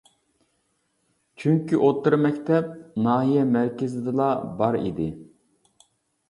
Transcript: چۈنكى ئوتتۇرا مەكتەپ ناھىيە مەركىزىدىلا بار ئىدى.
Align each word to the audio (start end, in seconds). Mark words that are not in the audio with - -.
چۈنكى 1.43 1.79
ئوتتۇرا 1.87 2.19
مەكتەپ 2.21 2.71
ناھىيە 3.09 3.45
مەركىزىدىلا 3.57 4.31
بار 4.63 4.79
ئىدى. 4.81 5.07